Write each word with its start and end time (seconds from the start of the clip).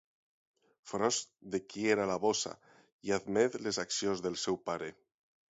Frost, 0.91 1.29
de 1.55 1.59
qui 1.73 1.85
era 1.97 2.07
la 2.13 2.15
bossa, 2.23 2.55
i 3.11 3.15
admet 3.19 3.59
les 3.67 3.81
accions 3.87 4.27
del 4.27 4.41
seu 4.47 4.61
pare. 4.73 4.91